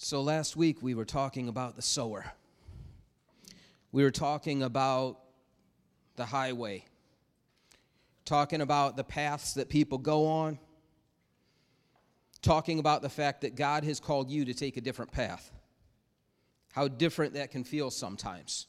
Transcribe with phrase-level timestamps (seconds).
[0.00, 2.24] So last week we were talking about the sower.
[3.90, 5.18] We were talking about
[6.14, 6.84] the highway,
[8.24, 10.60] talking about the paths that people go on,
[12.42, 15.50] talking about the fact that God has called you to take a different path.
[16.72, 18.68] How different that can feel sometimes.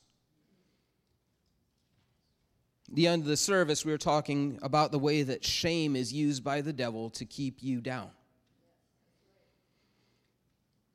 [2.91, 6.43] The end of the service, we were talking about the way that shame is used
[6.43, 8.09] by the devil to keep you down.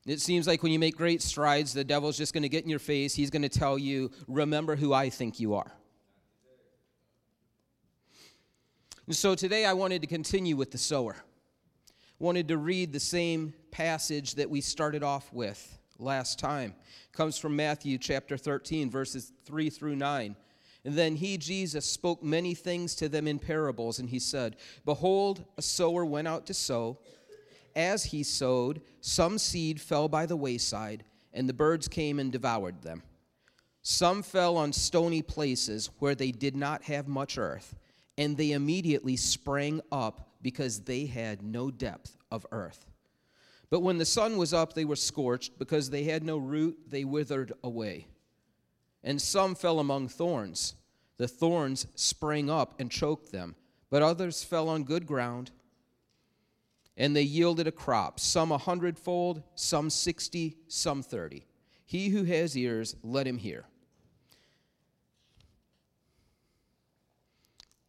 [0.07, 2.71] It seems like when you make great strides, the devil's just going to get in
[2.71, 3.15] your face.
[3.15, 5.73] He's going to tell you, Remember who I think you are.
[9.07, 11.17] And so today I wanted to continue with the sower.
[12.19, 16.75] Wanted to read the same passage that we started off with last time.
[16.81, 20.37] It comes from Matthew chapter 13, verses 3 through 9.
[20.85, 25.45] And then he, Jesus, spoke many things to them in parables, and he said, Behold,
[25.57, 26.99] a sower went out to sow
[27.77, 32.83] as he sowed, some seed fell by the wayside, and the birds came and devoured
[32.83, 33.03] them.
[33.83, 37.75] Some fell on stony places where they did not have much earth,
[38.17, 42.87] and they immediately sprang up because they had no depth of earth.
[43.71, 45.59] But when the sun was up, they were scorched.
[45.59, 48.07] Because they had no root, they withered away.
[49.03, 50.75] And some fell among thorns.
[51.17, 53.57] The thorns sprang up and choked them.
[53.91, 55.51] But others fell on good ground
[56.97, 61.47] and they yielded a crop, some a hundredfold, some sixty, some thirty.
[61.85, 63.65] He who has ears, let him hear.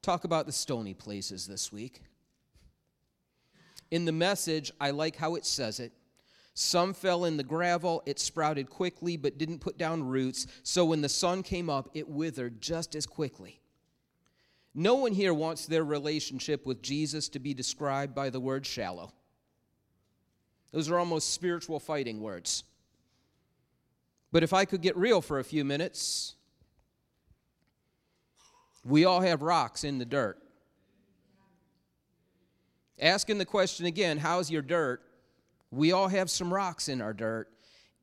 [0.02, 2.02] Talk about the stony places this week.
[3.92, 5.94] In the message, I like how it says it.
[6.53, 11.02] Some fell in the gravel, it sprouted quickly but didn't put down roots, so when
[11.02, 13.59] the sun came up, it withered just as quickly.
[14.77, 19.13] No one here wants their relationship with Jesus to be described by the word shallow.
[20.73, 22.65] Those are almost spiritual fighting words.
[24.33, 26.35] But if I could get real for a few minutes,
[28.83, 30.37] we all have rocks in the dirt.
[32.99, 35.02] Asking the question again, how's your dirt?
[35.71, 37.49] We all have some rocks in our dirt.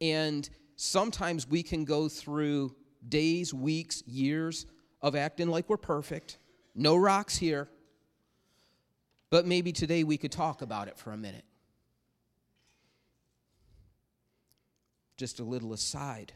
[0.00, 2.74] And sometimes we can go through
[3.06, 4.64] days, weeks, years
[5.02, 6.38] of acting like we're perfect
[6.74, 7.68] no rocks here.
[9.30, 11.44] But maybe today we could talk about it for a minute.
[15.16, 16.32] Just a little aside.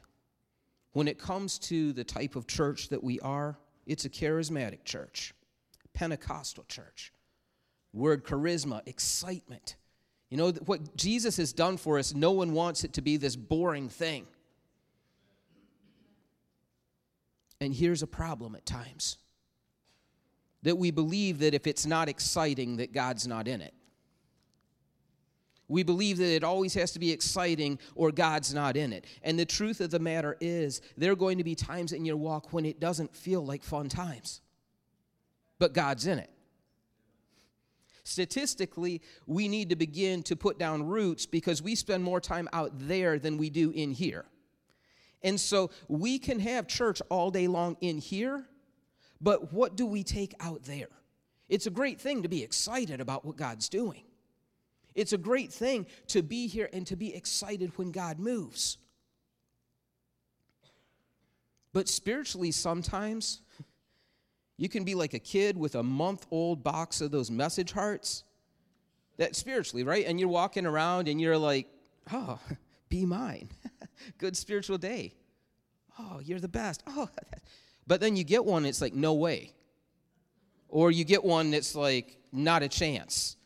[0.92, 5.34] When it comes to the type of church that we are, it's a charismatic church,
[5.92, 7.12] Pentecostal church.
[7.92, 9.76] Word charisma, excitement.
[10.30, 13.36] You know, what Jesus has done for us, no one wants it to be this
[13.36, 14.26] boring thing.
[17.60, 19.19] And here's a problem at times
[20.66, 23.72] that we believe that if it's not exciting, that God's not in it.
[25.69, 29.06] We believe that it always has to be exciting or God's not in it.
[29.22, 32.16] And the truth of the matter is, there are going to be times in your
[32.16, 34.41] walk when it doesn't feel like fun times,
[35.60, 36.31] but God's in it.
[38.03, 42.72] Statistically, we need to begin to put down roots because we spend more time out
[42.75, 44.25] there than we do in here.
[45.22, 48.49] And so we can have church all day long in here,
[49.21, 50.88] but what do we take out there?
[51.49, 54.03] It's a great thing to be excited about what God's doing.
[54.94, 58.78] It's a great thing to be here and to be excited when God moves.
[61.72, 63.43] But spiritually, sometimes
[64.56, 68.25] you can be like a kid with a month old box of those message hearts.
[69.19, 70.06] That spiritually, right?
[70.06, 71.69] And you're walking around and you're like,
[72.12, 72.38] oh,
[72.88, 73.50] be mine.
[74.19, 75.15] Good spiritual day.
[75.99, 76.82] Oh, you're the best.
[76.87, 77.09] Oh,
[77.86, 79.52] but then you get one it's like, no way.
[80.69, 83.36] Or you get one that's like, not a chance.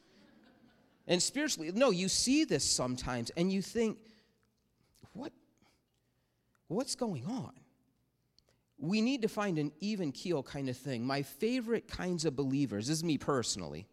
[1.07, 3.99] And spiritually, no, you see this sometimes and you think,
[5.13, 5.33] what,
[6.69, 7.53] what's going on?
[8.79, 11.05] We need to find an even keel kind of thing.
[11.05, 13.87] My favorite kinds of believers, this is me personally,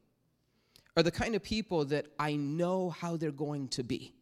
[0.96, 4.14] are the kind of people that I know how they're going to be.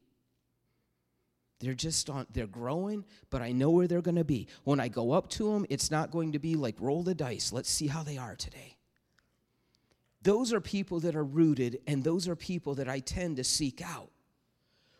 [1.59, 4.47] They're just on, they're growing, but I know where they're going to be.
[4.63, 7.53] When I go up to them, it's not going to be like roll the dice.
[7.53, 8.75] Let's see how they are today.
[10.21, 13.81] Those are people that are rooted, and those are people that I tend to seek
[13.81, 14.09] out.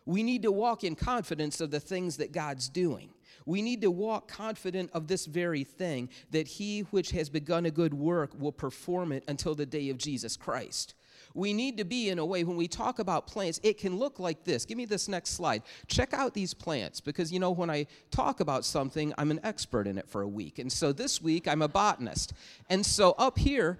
[0.06, 3.10] We need to walk in confidence of the things that God's doing.
[3.44, 7.70] We need to walk confident of this very thing that he which has begun a
[7.70, 10.94] good work will perform it until the day of Jesus Christ
[11.36, 14.18] we need to be in a way when we talk about plants, it can look
[14.18, 14.64] like this.
[14.64, 15.62] Give me this next slide.
[15.86, 19.86] Check out these plants because you know, when I talk about something, I'm an expert
[19.86, 20.58] in it for a week.
[20.58, 22.32] And so this week, I'm a botanist.
[22.70, 23.78] And so up here,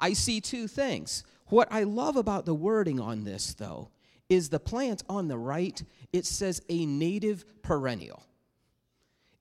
[0.00, 1.24] I see two things.
[1.46, 3.90] What I love about the wording on this, though,
[4.28, 8.24] is the plant on the right, it says a native perennial.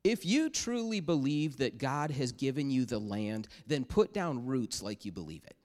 [0.03, 4.81] If you truly believe that God has given you the land, then put down roots
[4.81, 5.57] like you believe it.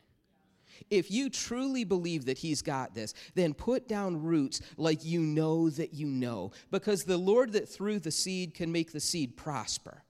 [0.90, 5.70] If you truly believe that He's got this, then put down roots like you know
[5.70, 10.02] that you know, because the Lord that threw the seed can make the seed prosper.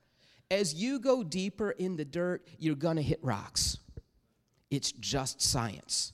[0.51, 3.79] As you go deeper in the dirt, you're going to hit rocks.
[4.71, 6.13] It's just science.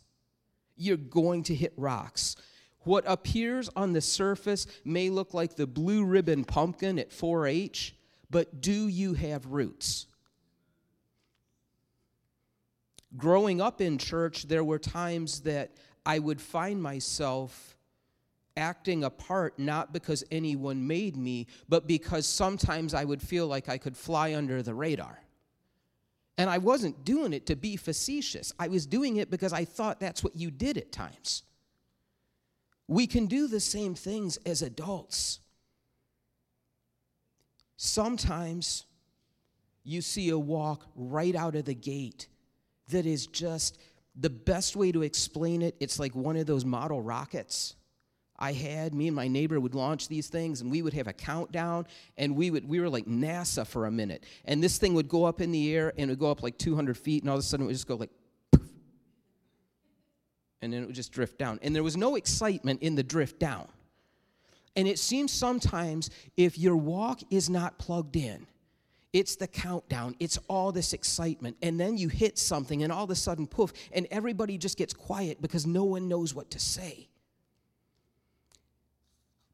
[0.77, 2.37] You're going to hit rocks.
[2.81, 7.95] What appears on the surface may look like the blue ribbon pumpkin at 4 H,
[8.31, 10.07] but do you have roots?
[13.19, 15.73] Growing up in church, there were times that
[16.06, 17.76] I would find myself
[18.56, 23.69] acting a part not because anyone made me, but because sometimes I would feel like
[23.69, 25.20] I could fly under the radar.
[26.37, 29.99] And I wasn't doing it to be facetious, I was doing it because I thought
[29.99, 31.43] that's what you did at times.
[32.87, 35.41] We can do the same things as adults.
[37.76, 38.87] Sometimes
[39.82, 42.29] you see a walk right out of the gate
[42.88, 43.79] that is just
[44.17, 45.76] the best way to explain it.
[45.81, 47.76] It's like one of those model rockets.
[48.38, 51.12] I had me and my neighbor would launch these things and we would have a
[51.12, 51.87] countdown
[52.17, 55.25] and we would we were like NASA for a minute and this thing would go
[55.25, 57.40] up in the air and it would go up like 200 feet and all of
[57.40, 58.11] a sudden it would just go like
[60.62, 63.40] and then it would just drift down and there was no excitement in the drift
[63.40, 63.67] down
[64.76, 68.46] and it seems sometimes if your walk is not plugged in
[69.13, 70.15] it's the countdown.
[70.21, 71.57] It's all this excitement.
[71.63, 74.93] And then you hit something, and all of a sudden, poof, and everybody just gets
[74.93, 77.09] quiet because no one knows what to say.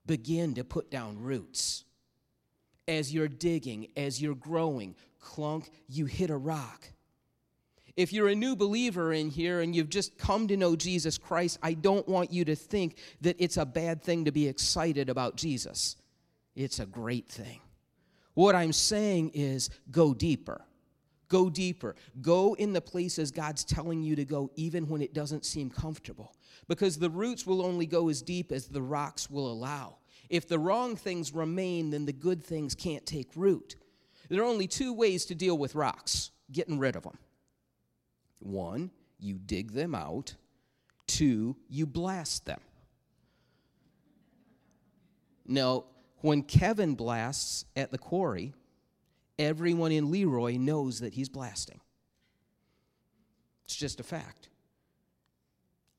[0.07, 1.85] Begin to put down roots.
[2.87, 6.89] As you're digging, as you're growing, clunk, you hit a rock.
[7.97, 11.59] If you're a new believer in here and you've just come to know Jesus Christ,
[11.63, 15.37] I don't want you to think that it's a bad thing to be excited about
[15.37, 15.97] Jesus.
[16.57, 17.61] It's a great thing.
[18.35, 20.65] What I'm saying is go deeper.
[21.29, 21.97] Go deeper.
[22.21, 26.35] Go in the places God's telling you to go, even when it doesn't seem comfortable.
[26.69, 29.99] Because the roots will only go as deep as the rocks will allow.
[30.29, 33.77] If the wrong things remain, then the good things can't take root.
[34.29, 37.19] There are only two ways to deal with rocks getting rid of them.
[38.41, 40.35] One, you dig them out.
[41.07, 42.61] Two, you blast them.
[45.47, 45.85] Now,
[46.25, 48.55] when Kevin blasts at the quarry,
[49.39, 51.79] everyone in Leroy knows that he's blasting.
[53.67, 54.49] It's just a fact.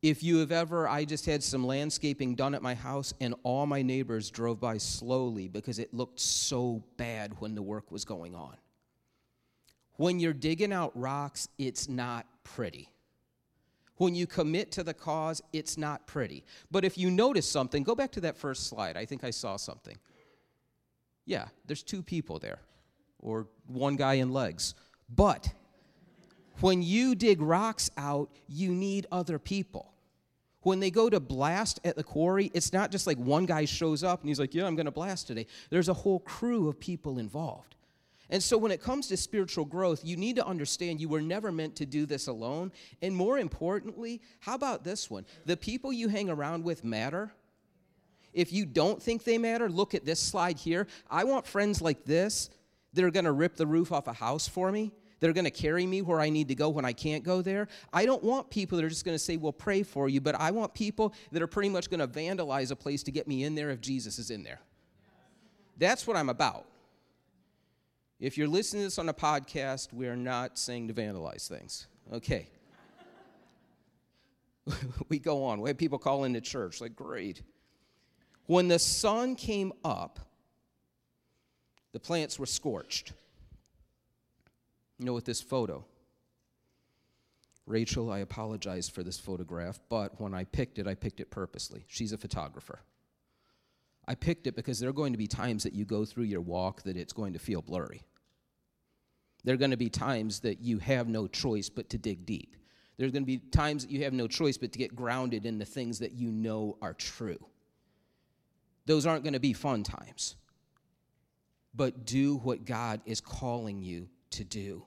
[0.02, 3.68] If you have ever, I just had some landscaping done at my house, and all
[3.68, 8.34] my neighbors drove by slowly because it looked so bad when the work was going
[8.34, 8.56] on.
[9.98, 12.90] When you're digging out rocks, it's not pretty.
[13.98, 16.46] When you commit to the cause, it's not pretty.
[16.72, 18.98] But if you notice something, go back to that first slide.
[18.98, 19.98] I think I saw something.
[21.26, 22.60] Yeah, there's two people there,
[23.20, 24.76] or one guy in legs.
[25.10, 25.50] But
[26.62, 29.92] when you dig rocks out, you need other people.
[30.62, 34.04] When they go to blast at the quarry, it's not just like one guy shows
[34.04, 35.46] up and he's like, Yeah, I'm going to blast today.
[35.70, 37.76] There's a whole crew of people involved.
[38.30, 41.52] And so, when it comes to spiritual growth, you need to understand you were never
[41.52, 42.72] meant to do this alone.
[43.02, 45.26] And more importantly, how about this one?
[45.46, 47.32] The people you hang around with matter.
[48.36, 50.88] If you don't think they matter, look at this slide here.
[51.10, 52.50] I want friends like this
[52.94, 54.92] that are going to rip the roof off a house for me.
[55.22, 57.42] That are going to carry me where I need to go when I can't go
[57.42, 57.70] there.
[57.94, 60.36] I don't want people that are just going to say, We'll pray for you, but
[60.36, 63.46] I want people that are pretty much going to vandalize a place to get me
[63.46, 64.60] in there if Jesus is in there.
[65.78, 66.66] That's what I'm about.
[68.20, 71.88] If you're listening to this on a podcast, we're not saying to vandalize things.
[72.12, 72.50] Okay.
[75.10, 75.62] we go on.
[75.62, 77.42] We have people call into church, like, great.
[78.48, 80.20] When the sun came up,
[81.94, 83.14] the plants were scorched.
[85.00, 85.86] You know, with this photo,
[87.66, 91.86] Rachel, I apologize for this photograph, but when I picked it, I picked it purposely.
[91.88, 92.82] She's a photographer.
[94.08, 96.42] I picked it because there are going to be times that you go through your
[96.42, 98.04] walk that it's going to feel blurry.
[99.44, 102.56] There are going to be times that you have no choice but to dig deep.
[102.98, 105.58] There's going to be times that you have no choice but to get grounded in
[105.58, 107.40] the things that you know are true
[108.86, 110.36] those aren't going to be fun times.
[111.74, 114.86] But do what God is calling you to do.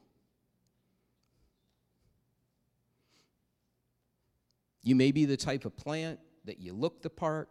[4.83, 7.51] You may be the type of plant that you look the part,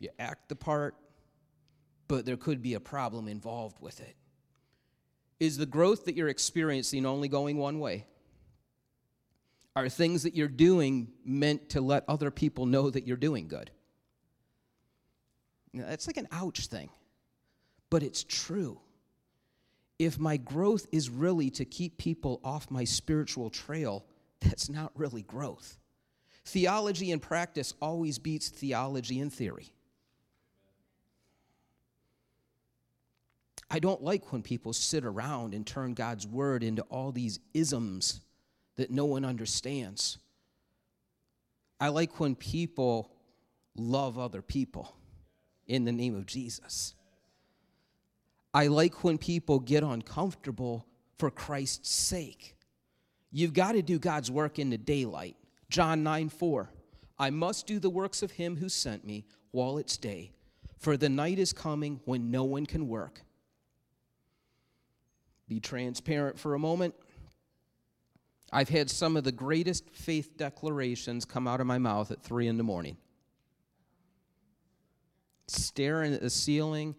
[0.00, 0.96] you act the part,
[2.08, 4.16] but there could be a problem involved with it.
[5.38, 8.06] Is the growth that you're experiencing only going one way?
[9.76, 13.70] Are things that you're doing meant to let other people know that you're doing good?
[15.72, 16.90] Know, that's like an ouch thing,
[17.90, 18.80] but it's true.
[19.98, 24.04] If my growth is really to keep people off my spiritual trail,
[24.40, 25.78] that's not really growth.
[26.44, 29.72] Theology in practice always beats theology in theory.
[33.70, 38.20] I don't like when people sit around and turn God's word into all these isms
[38.76, 40.18] that no one understands.
[41.78, 43.12] I like when people
[43.76, 44.96] love other people
[45.70, 46.94] in the name of Jesus.
[48.52, 50.84] I like when people get uncomfortable
[51.16, 52.56] for Christ's sake.
[53.30, 55.36] You've got to do God's work in the daylight.
[55.68, 56.70] John 9 4.
[57.20, 60.32] I must do the works of him who sent me while it's day,
[60.78, 63.20] for the night is coming when no one can work.
[65.46, 66.94] Be transparent for a moment.
[68.52, 72.48] I've had some of the greatest faith declarations come out of my mouth at three
[72.48, 72.96] in the morning.
[75.50, 76.94] Staring at the ceiling,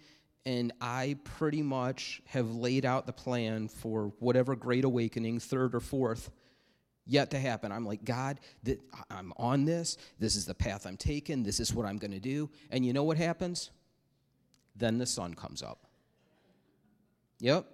[0.46, 5.80] and I pretty much have laid out the plan for whatever great awakening, third or
[5.80, 6.32] fourth,
[7.06, 7.72] yet to happen.
[7.72, 9.98] I'm like, God, th- I'm on this.
[10.20, 11.44] This is the path I'm taking.
[11.44, 12.50] This is what I'm going to do.
[12.72, 13.72] And you know what happens?
[14.76, 15.88] Then the sun comes up.
[17.40, 17.66] Yep.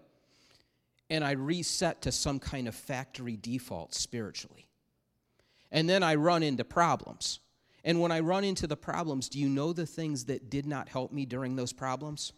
[1.10, 4.68] And I reset to some kind of factory default spiritually.
[5.72, 7.40] And then I run into problems.
[7.88, 10.90] And when I run into the problems, do you know the things that did not
[10.90, 12.34] help me during those problems?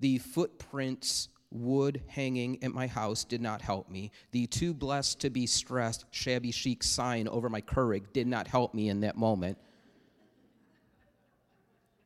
[0.00, 4.10] The footprints wood hanging at my house did not help me.
[4.32, 8.74] The too blessed to be stressed, shabby chic sign over my Keurig did not help
[8.74, 9.56] me in that moment.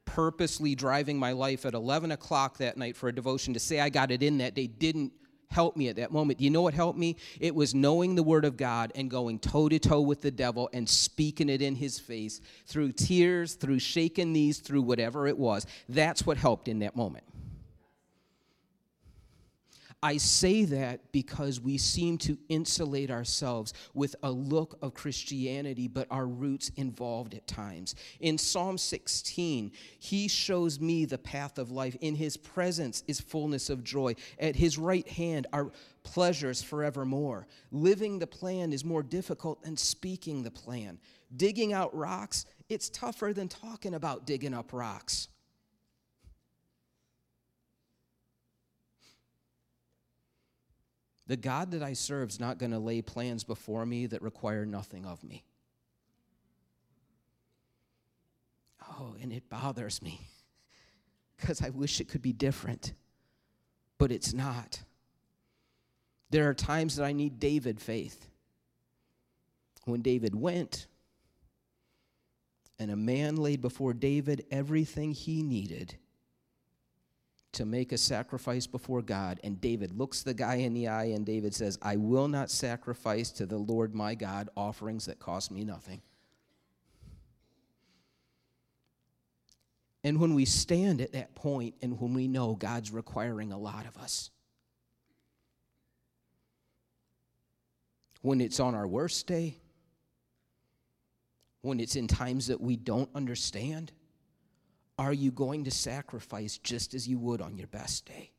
[0.04, 3.88] Purposely driving my life at 11 o'clock that night for a devotion to say I
[3.88, 5.14] got it in that day didn't
[5.50, 6.38] help me at that moment.
[6.38, 7.16] Do you know what helped me?
[7.40, 10.70] It was knowing the Word of God and going toe to toe with the devil
[10.72, 15.66] and speaking it in his face through tears, through shaking knees, through whatever it was.
[15.88, 17.24] That's what helped in that moment.
[20.02, 26.06] I say that because we seem to insulate ourselves with a look of Christianity, but
[26.10, 27.94] our roots involved at times.
[28.20, 31.96] In Psalm 16, he shows me the path of life.
[32.00, 34.14] In his presence is fullness of joy.
[34.38, 35.70] At his right hand are
[36.02, 37.46] pleasures forevermore.
[37.70, 40.98] Living the plan is more difficult than speaking the plan.
[41.36, 45.28] Digging out rocks, it's tougher than talking about digging up rocks.
[51.30, 54.66] The God that I serve is not going to lay plans before me that require
[54.66, 55.44] nothing of me.
[58.82, 60.26] Oh, and it bothers me
[61.36, 62.94] because I wish it could be different,
[63.96, 64.82] but it's not.
[66.30, 68.26] There are times that I need David faith.
[69.84, 70.88] When David went,
[72.76, 75.94] and a man laid before David everything he needed
[77.52, 79.40] to make a sacrifice before God.
[79.42, 83.30] And David looks the guy in the eye, and David says, I will not sacrifice
[83.32, 86.00] to the Lord my God offerings that cost me nothing.
[90.02, 93.86] And when we stand at that point and when we know God's requiring a lot
[93.86, 94.30] of us,
[98.22, 99.56] when it's on our worst day,
[101.62, 103.92] when it's in times that we don't understand,
[105.00, 108.32] are you going to sacrifice just as you would on your best day?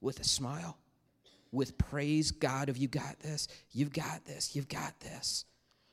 [0.00, 0.76] With a smile?
[1.52, 2.32] With praise?
[2.32, 3.46] God, have you got this?
[3.70, 4.56] You've got this.
[4.56, 5.44] You've got this.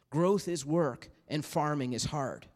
[0.09, 2.47] Growth is work, and farming is hard.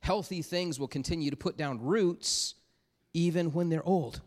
[0.00, 2.56] Healthy things will continue to put down roots
[3.14, 4.20] even when they're old.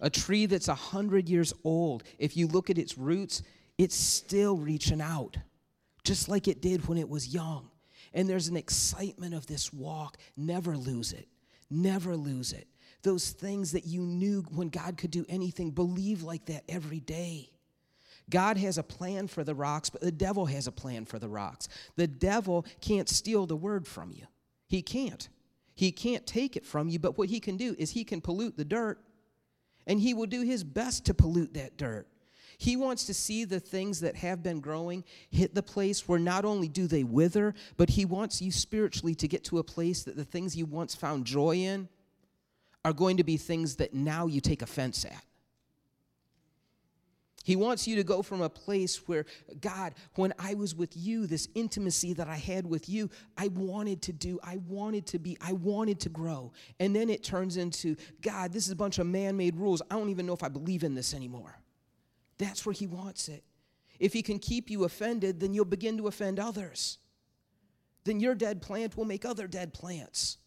[0.00, 3.42] A tree that's a hundred years old, if you look at its roots,
[3.76, 5.36] it's still reaching out,
[6.02, 7.68] just like it did when it was young
[8.14, 10.16] and there's an excitement of this walk.
[10.36, 11.28] Never lose it.
[11.68, 12.68] Never lose it.
[13.02, 17.50] Those things that you knew when God could do anything, believe like that every day.
[18.30, 21.28] God has a plan for the rocks, but the devil has a plan for the
[21.28, 21.68] rocks.
[21.96, 24.26] The devil can't steal the word from you.
[24.66, 25.28] He can't.
[25.74, 28.56] He can't take it from you, but what he can do is he can pollute
[28.56, 28.98] the dirt,
[29.86, 32.06] and he will do his best to pollute that dirt.
[32.58, 36.44] He wants to see the things that have been growing hit the place where not
[36.44, 40.16] only do they wither, but He wants you spiritually to get to a place that
[40.16, 41.88] the things you once found joy in
[42.84, 45.24] are going to be things that now you take offense at.
[47.44, 49.26] He wants you to go from a place where,
[49.60, 54.00] God, when I was with you, this intimacy that I had with you, I wanted
[54.02, 56.52] to do, I wanted to be, I wanted to grow.
[56.80, 59.82] And then it turns into, God, this is a bunch of man made rules.
[59.90, 61.58] I don't even know if I believe in this anymore.
[62.38, 63.44] That's where he wants it.
[63.98, 66.98] If he can keep you offended, then you'll begin to offend others.
[68.04, 70.38] Then your dead plant will make other dead plants.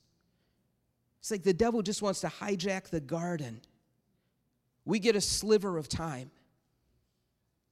[1.20, 3.62] It's like the devil just wants to hijack the garden.
[4.86, 6.32] We get a sliver of time,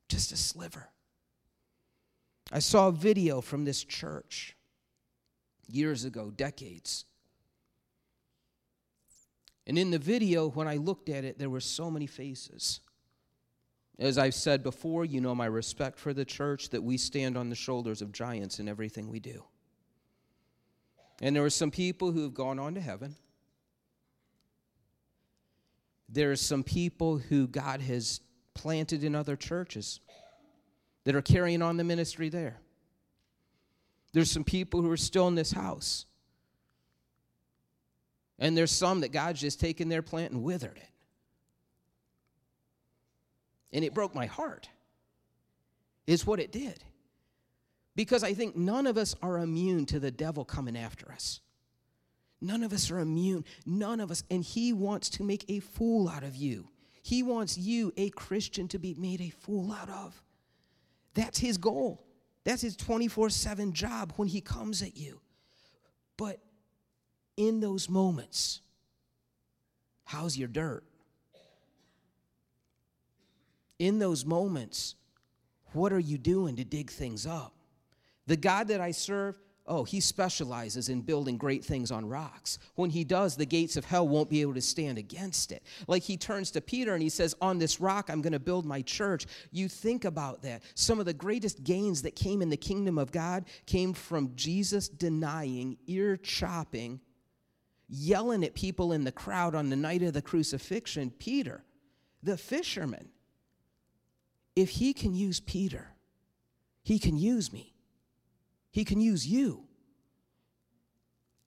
[0.09, 0.89] just a sliver.
[2.51, 4.55] I saw a video from this church
[5.67, 7.05] years ago, decades.
[9.67, 12.81] And in the video, when I looked at it, there were so many faces.
[13.97, 17.49] As I've said before, you know my respect for the church, that we stand on
[17.49, 19.43] the shoulders of giants in everything we do.
[21.21, 23.15] And there are some people who have gone on to heaven.
[26.09, 28.19] There are some people who God has
[28.53, 30.01] planted in other churches
[31.05, 32.59] that are carrying on the ministry there.
[34.11, 36.05] There's some people who are still in this house.
[38.39, 40.89] And there's some that God's just taken their plant and withered it.
[43.75, 44.69] And it broke my heart,
[46.07, 46.81] is what it did.
[47.93, 51.41] Because I think none of us are immune to the devil coming after us.
[52.39, 53.43] None of us are immune.
[53.65, 54.23] None of us.
[54.31, 56.69] And he wants to make a fool out of you.
[57.03, 60.23] He wants you, a Christian, to be made a fool out of.
[61.13, 62.05] That's his goal.
[62.45, 65.19] That's his 24 7 job when he comes at you.
[66.15, 66.39] But
[67.35, 68.61] in those moments,
[70.05, 70.85] how's your dirt?
[73.79, 74.95] In those moments,
[75.73, 77.53] what are you doing to dig things up?
[78.27, 82.57] The God that I serve, oh, he specializes in building great things on rocks.
[82.75, 85.63] When he does, the gates of hell won't be able to stand against it.
[85.87, 88.65] Like he turns to Peter and he says, On this rock, I'm going to build
[88.65, 89.25] my church.
[89.51, 90.63] You think about that.
[90.75, 94.87] Some of the greatest gains that came in the kingdom of God came from Jesus
[94.87, 97.01] denying, ear chopping,
[97.87, 101.11] yelling at people in the crowd on the night of the crucifixion.
[101.11, 101.63] Peter,
[102.23, 103.09] the fisherman,
[104.55, 105.87] if he can use Peter,
[106.83, 107.73] he can use me.
[108.71, 109.63] He can use you.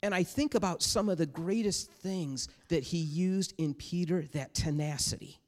[0.02, 4.54] And I think about some of the greatest things that he used in Peter that
[4.54, 5.40] tenacity.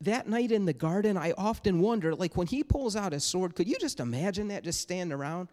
[0.00, 3.54] That night in the garden, I often wonder like when he pulls out his sword,
[3.54, 5.48] could you just imagine that just standing around?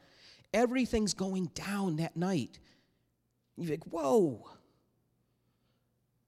[0.53, 2.59] Everything's going down that night.
[3.55, 4.49] You're like, whoa.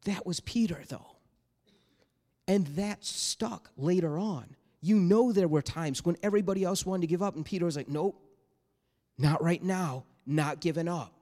[0.06, 1.15] That was Peter, though.
[2.47, 4.56] And that stuck later on.
[4.82, 7.75] You know, there were times when everybody else wanted to give up, and Peter was
[7.75, 8.19] like, Nope,
[9.17, 11.13] not right now, not giving up.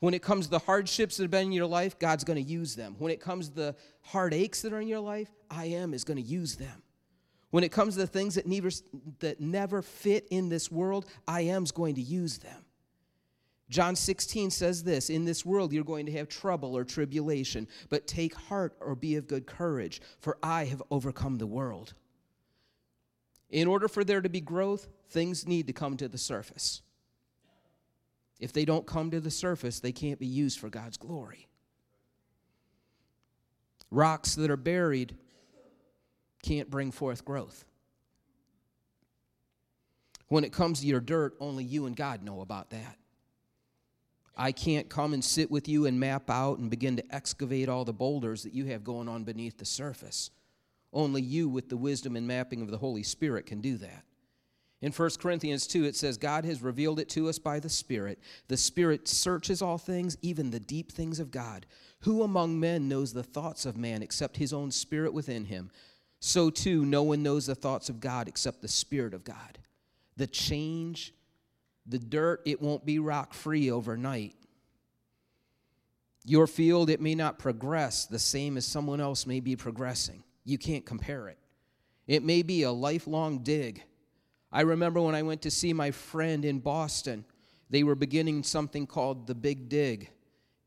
[0.00, 2.50] When it comes to the hardships that have been in your life, God's going to
[2.50, 2.96] use them.
[2.98, 6.16] When it comes to the heartaches that are in your life, I am is going
[6.16, 6.82] to use them.
[7.50, 8.70] When it comes to the things that never,
[9.18, 12.64] that never fit in this world, I am's going to use them.
[13.70, 18.06] John 16 says this In this world you're going to have trouble or tribulation, but
[18.06, 21.94] take heart or be of good courage, for I have overcome the world.
[23.48, 26.82] In order for there to be growth, things need to come to the surface.
[28.40, 31.46] If they don't come to the surface, they can't be used for God's glory.
[33.90, 35.16] Rocks that are buried
[36.42, 37.64] can't bring forth growth.
[40.28, 42.96] When it comes to your dirt, only you and God know about that.
[44.40, 47.84] I can't come and sit with you and map out and begin to excavate all
[47.84, 50.30] the boulders that you have going on beneath the surface.
[50.94, 54.02] Only you, with the wisdom and mapping of the Holy Spirit, can do that.
[54.80, 58.18] In 1 Corinthians 2, it says, God has revealed it to us by the Spirit.
[58.48, 61.66] The Spirit searches all things, even the deep things of God.
[62.00, 65.70] Who among men knows the thoughts of man except his own spirit within him?
[66.18, 69.58] So too, no one knows the thoughts of God except the Spirit of God.
[70.16, 71.12] The change
[71.86, 74.34] the dirt, it won't be rock free overnight.
[76.24, 80.22] Your field, it may not progress the same as someone else may be progressing.
[80.44, 81.38] You can't compare it.
[82.06, 83.82] It may be a lifelong dig.
[84.52, 87.24] I remember when I went to see my friend in Boston,
[87.70, 90.10] they were beginning something called the Big Dig.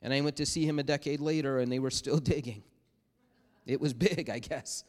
[0.02, 2.63] And I went to see him a decade later, and they were still digging.
[3.65, 4.84] It was big, I guess.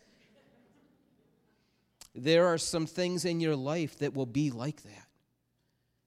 [2.15, 5.04] There are some things in your life that will be like that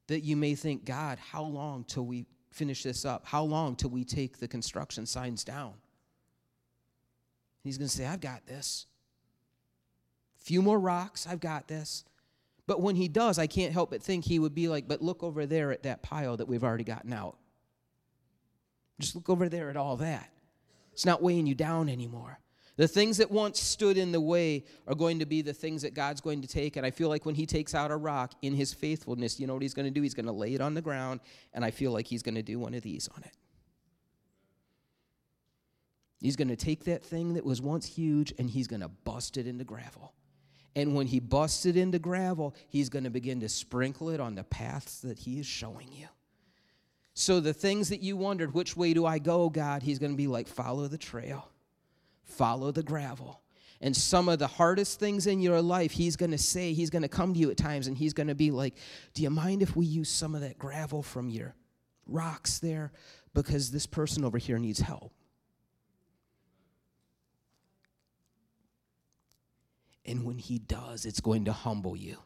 [0.08, 3.26] that you may think, God, how long till we finish this up?
[3.26, 5.74] How long till we take the construction signs down?
[7.64, 8.86] He's going to say, I've got this.
[10.38, 12.06] Few more rocks, I've got this.
[12.66, 15.24] But when he does, I can't help but think he would be like, but look
[15.24, 17.38] over there at that pile that we've already gotten out.
[19.00, 20.30] Just look over there at all that.
[20.92, 22.40] It's not weighing you down anymore.
[22.78, 25.94] The things that once stood in the way are going to be the things that
[25.94, 26.78] God's going to take.
[26.78, 29.54] And I feel like when He takes out a rock in His faithfulness, you know
[29.54, 30.02] what He's going to do?
[30.02, 31.20] He's going to lay it on the ground,
[31.54, 33.36] and I feel like He's going to do one of these on it.
[36.20, 39.38] He's going to take that thing that was once huge and he's going to bust
[39.38, 40.14] it into gravel.
[40.76, 44.36] And when he busts it into gravel, he's going to begin to sprinkle it on
[44.36, 46.08] the paths that he is showing you.
[47.14, 49.82] So the things that you wondered, which way do I go, God?
[49.82, 51.50] He's going to be like, follow the trail,
[52.28, 53.42] follow the gravel.
[53.80, 57.04] And some of the hardest things in your life, he's going to say, he's going
[57.04, 58.76] to come to you at times and he's going to be like,
[59.14, 61.56] Do you mind if we use some of that gravel from your
[62.08, 62.92] rocks there?
[63.34, 65.14] Because this person over here needs help.
[70.06, 72.18] And when he does, it's going to humble you.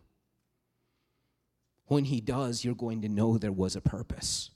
[1.88, 4.52] When he does, you're going to know there was a purpose.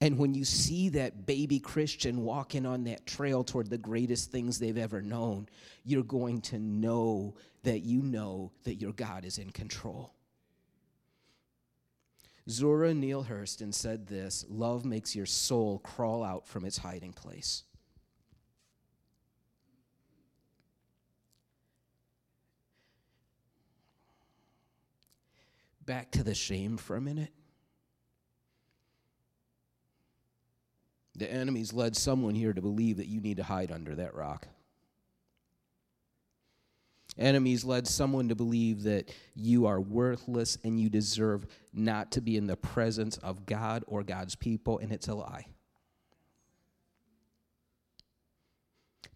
[0.00, 4.58] And when you see that baby Christian walking on that trail toward the greatest things
[4.58, 5.48] they've ever known,
[5.84, 7.34] you're going to know
[7.64, 10.14] that you know that your God is in control.
[12.48, 17.64] Zora Neale Hurston said this love makes your soul crawl out from its hiding place.
[25.90, 27.32] back to the shame for a minute?
[31.16, 34.46] The enemy's led someone here to believe that you need to hide under that rock.
[37.18, 42.36] Enemies led someone to believe that you are worthless and you deserve not to be
[42.36, 45.46] in the presence of God or God's people, and it's a lie.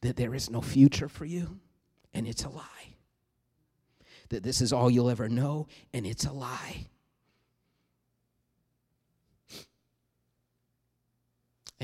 [0.00, 1.60] That there is no future for you,
[2.12, 2.94] and it's a lie
[4.34, 6.88] that this is all you'll ever know, and it's a lie.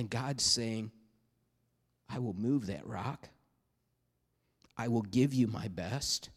[0.00, 0.92] And God's saying,
[2.08, 3.28] I will move that rock.
[4.78, 6.30] I will give you my best.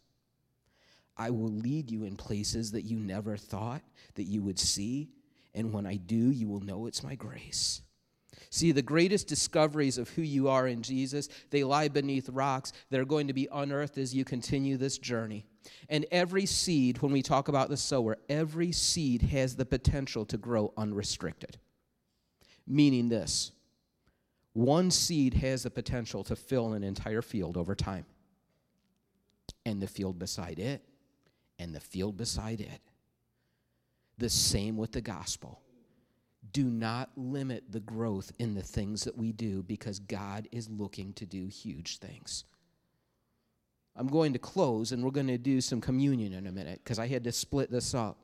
[1.16, 3.82] I will lead you in places that you never thought
[4.16, 5.12] that you would see.
[5.56, 7.82] And when I do, you will know it's my grace.
[8.50, 13.00] See, the greatest discoveries of who you are in Jesus, they lie beneath rocks that
[13.00, 15.46] are going to be unearthed as you continue this journey.
[15.88, 20.38] And every seed, when we talk about the sower, every seed has the potential to
[20.38, 21.60] grow unrestricted.
[22.66, 23.52] Meaning this
[24.54, 28.06] one seed has the potential to fill an entire field over time,
[29.66, 30.84] and the field beside it,
[31.58, 32.82] and the field beside it.
[34.20, 35.60] The same with the gospel.
[36.52, 41.14] Do not limit the growth in the things that we do because God is looking
[41.14, 42.44] to do huge things.
[43.96, 47.00] I'm going to close and we're going to do some communion in a minute because
[47.00, 48.18] I had to split this up.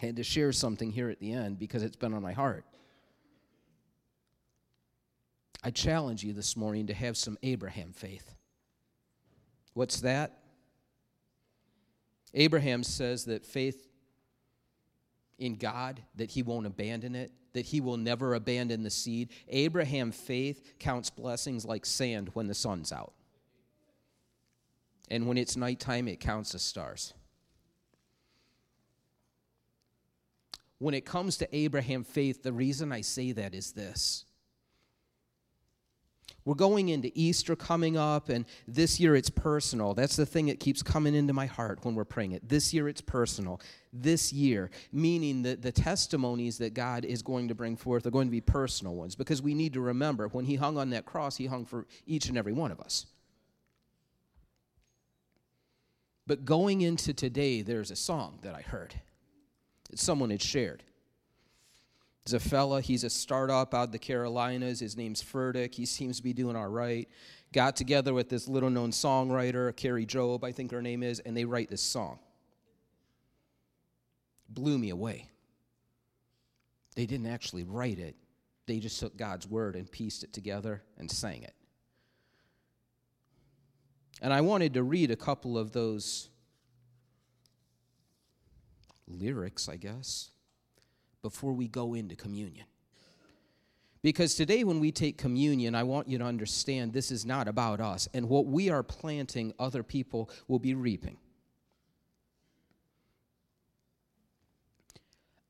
[0.00, 2.64] I had to share something here at the end because it's been on my heart.
[5.62, 8.34] I challenge you this morning to have some Abraham faith.
[9.74, 10.38] What's that?
[12.34, 13.88] Abraham says that faith
[15.38, 19.30] in God, that he won't abandon it, that he will never abandon the seed.
[19.48, 23.12] Abraham faith counts blessings like sand when the sun's out.
[25.10, 27.12] And when it's nighttime, it counts the stars.
[30.78, 34.24] When it comes to Abraham faith, the reason I say that is this.
[36.44, 39.94] We're going into Easter coming up, and this year it's personal.
[39.94, 42.48] That's the thing that keeps coming into my heart when we're praying it.
[42.48, 43.60] This year it's personal.
[43.92, 48.26] This year, meaning that the testimonies that God is going to bring forth are going
[48.26, 51.36] to be personal ones, because we need to remember when He hung on that cross,
[51.36, 53.06] He hung for each and every one of us.
[56.26, 58.94] But going into today, there's a song that I heard
[59.90, 60.82] that someone had shared.
[62.24, 64.78] There's a fella, he's a startup out the Carolinas.
[64.80, 65.74] His name's Furtick.
[65.74, 67.08] He seems to be doing all right.
[67.52, 71.36] Got together with this little known songwriter, Kari Jobe, I think her name is, and
[71.36, 72.18] they write this song.
[74.48, 75.28] Blew me away.
[76.94, 78.16] They didn't actually write it,
[78.66, 81.54] they just took God's word and pieced it together and sang it.
[84.20, 86.28] And I wanted to read a couple of those
[89.08, 90.31] lyrics, I guess,
[91.22, 92.66] before we go into communion.
[94.02, 97.80] Because today, when we take communion, I want you to understand this is not about
[97.80, 98.08] us.
[98.12, 101.16] And what we are planting, other people will be reaping.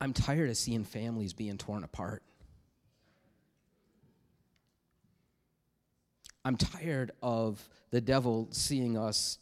[0.02, 2.22] I'm tired of seeing families being torn apart.
[6.44, 9.38] I'm tired of the devil seeing us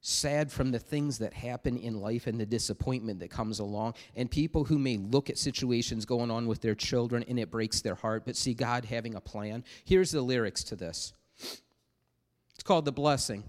[0.00, 4.30] sad from the things that happen in life and the disappointment that comes along, and
[4.30, 7.94] people who may look at situations going on with their children and it breaks their
[7.94, 9.62] heart, but see God having a plan.
[9.84, 11.12] Here's the lyrics to this
[12.54, 13.44] it's called The Blessing.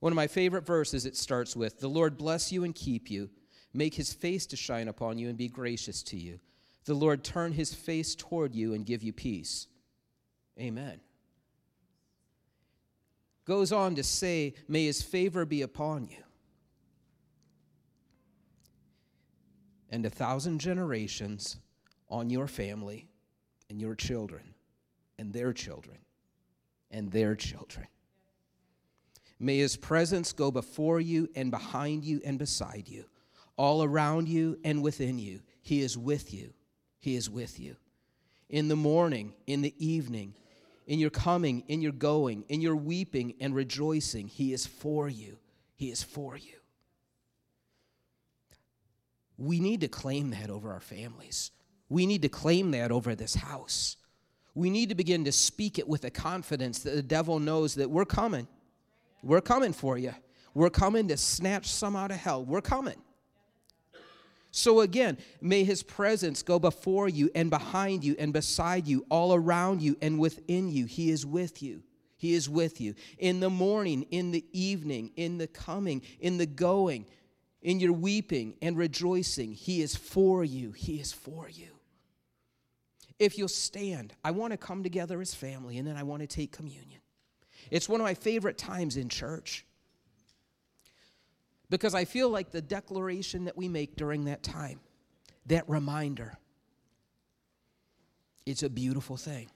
[0.00, 3.30] One of my favorite verses, it starts with The Lord bless you and keep you,
[3.72, 6.40] make his face to shine upon you and be gracious to you.
[6.84, 9.66] the Lord turn his face toward you and give you peace.
[10.58, 11.00] Amen.
[13.48, 16.22] Goes on to say, May his favor be upon you.
[19.88, 21.56] And a thousand generations
[22.10, 23.08] on your family
[23.70, 24.52] and your children
[25.18, 25.96] and their children
[26.90, 27.86] and their children.
[29.40, 33.06] May his presence go before you and behind you and beside you,
[33.56, 35.40] all around you and within you.
[35.62, 36.52] He is with you.
[36.98, 37.76] He is with you.
[38.50, 40.34] In the morning, in the evening,
[40.88, 45.38] in your coming, in your going, in your weeping and rejoicing, He is for you.
[45.76, 46.54] He is for you.
[49.36, 51.52] We need to claim that over our families.
[51.90, 53.96] We need to claim that over this house.
[54.54, 57.88] We need to begin to speak it with a confidence that the devil knows that
[57.88, 58.48] we're coming.
[59.22, 60.14] We're coming for you.
[60.54, 62.44] We're coming to snatch some out of hell.
[62.44, 62.96] We're coming.
[64.50, 69.34] So again, may his presence go before you and behind you and beside you, all
[69.34, 70.86] around you and within you.
[70.86, 71.82] He is with you.
[72.16, 72.94] He is with you.
[73.18, 77.06] In the morning, in the evening, in the coming, in the going,
[77.62, 80.72] in your weeping and rejoicing, he is for you.
[80.72, 81.68] He is for you.
[83.18, 86.26] If you'll stand, I want to come together as family and then I want to
[86.26, 87.00] take communion.
[87.70, 89.64] It's one of my favorite times in church
[91.70, 94.80] because I feel like the declaration that we make during that time,
[95.46, 96.38] that reminder,
[98.46, 99.50] it's a beautiful thing.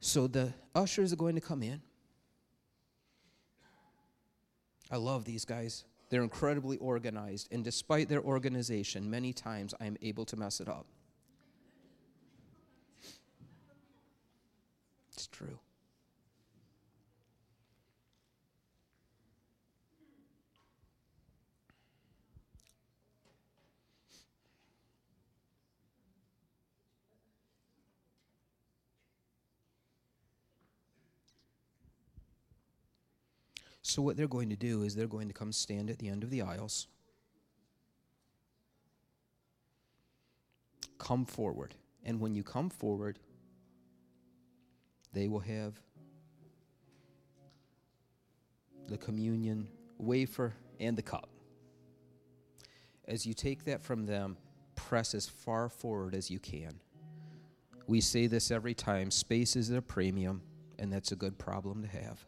[0.00, 1.80] So the ushers are going to come in.
[4.90, 5.84] I love these guys.
[6.10, 10.68] They're incredibly organized, and despite their organization, many times I am able to mess it
[10.68, 10.86] up.
[15.12, 15.58] It's true.
[33.88, 36.24] So, what they're going to do is they're going to come stand at the end
[36.24, 36.88] of the aisles.
[40.98, 41.72] Come forward.
[42.04, 43.20] And when you come forward,
[45.12, 45.80] they will have
[48.88, 49.68] the communion
[49.98, 51.28] wafer and the cup.
[53.06, 54.36] As you take that from them,
[54.74, 56.80] press as far forward as you can.
[57.86, 60.42] We say this every time space is a premium,
[60.76, 62.26] and that's a good problem to have.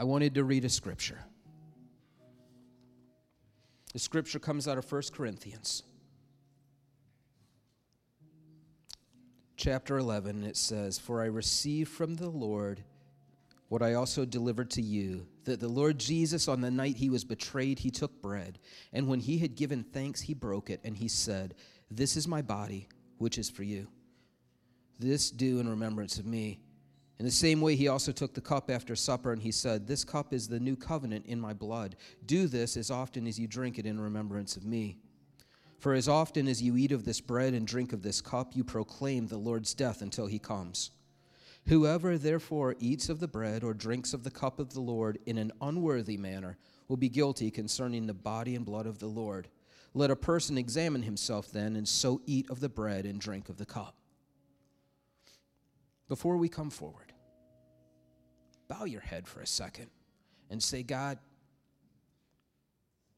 [0.00, 1.18] I wanted to read a scripture.
[3.92, 5.82] The scripture comes out of 1 Corinthians.
[9.58, 12.82] Chapter 11, it says, For I received from the Lord
[13.68, 17.22] what I also delivered to you, that the Lord Jesus, on the night he was
[17.22, 18.58] betrayed, he took bread,
[18.94, 21.54] and when he had given thanks, he broke it, and he said,
[21.90, 23.86] This is my body, which is for you.
[24.98, 26.60] This do in remembrance of me.
[27.20, 30.04] In the same way, he also took the cup after supper and he said, This
[30.04, 31.96] cup is the new covenant in my blood.
[32.24, 34.96] Do this as often as you drink it in remembrance of me.
[35.78, 38.64] For as often as you eat of this bread and drink of this cup, you
[38.64, 40.92] proclaim the Lord's death until he comes.
[41.66, 45.36] Whoever therefore eats of the bread or drinks of the cup of the Lord in
[45.36, 46.56] an unworthy manner
[46.88, 49.48] will be guilty concerning the body and blood of the Lord.
[49.92, 53.58] Let a person examine himself then, and so eat of the bread and drink of
[53.58, 53.99] the cup.
[56.10, 57.12] Before we come forward,
[58.66, 59.86] bow your head for a second
[60.50, 61.18] and say, God,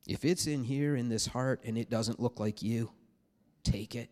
[0.07, 2.91] if it's in here in this heart and it doesn't look like you,
[3.65, 4.11] take it.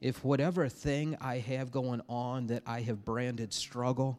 [0.00, 4.18] If whatever thing I have going on that I have branded struggle,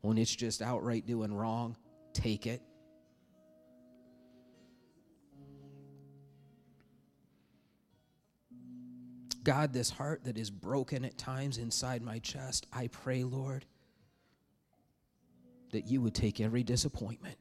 [0.00, 1.76] when it's just outright doing wrong,
[2.14, 2.62] take it.
[9.44, 13.64] God, this heart that is broken at times inside my chest, I pray, Lord,
[15.72, 17.36] that you would take every disappointment.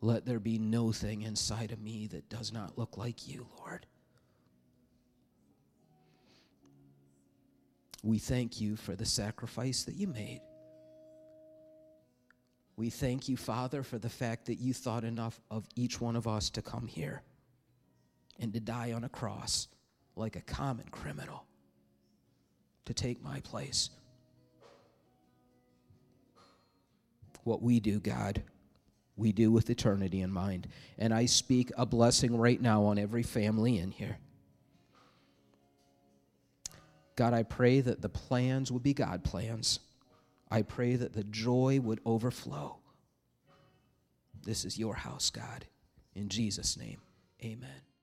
[0.00, 3.86] Let there be no thing inside of me that does not look like you, Lord.
[8.02, 10.42] We thank you for the sacrifice that you made.
[12.76, 16.28] We thank you, Father, for the fact that you thought enough of each one of
[16.28, 17.22] us to come here
[18.38, 19.68] and to die on a cross
[20.16, 21.44] like a common criminal
[22.84, 23.90] to take my place.
[27.44, 28.42] What we do, God,
[29.16, 30.68] we do with eternity in mind.
[30.98, 34.18] And I speak a blessing right now on every family in here.
[37.16, 39.78] God, I pray that the plans would be God plans.
[40.50, 42.78] I pray that the joy would overflow.
[44.42, 45.64] This is your house, God.
[46.14, 46.98] In Jesus' name,
[47.42, 47.93] amen.